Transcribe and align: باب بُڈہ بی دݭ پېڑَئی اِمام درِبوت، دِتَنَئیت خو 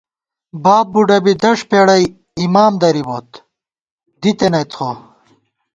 باب 0.63 0.85
بُڈہ 0.93 1.17
بی 1.23 1.33
دݭ 1.43 1.59
پېڑَئی 1.69 2.05
اِمام 2.41 2.73
درِبوت، 2.81 3.29
دِتَنَئیت 4.21 4.71
خو 4.77 4.89